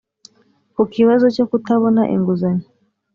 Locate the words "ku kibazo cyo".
0.75-1.45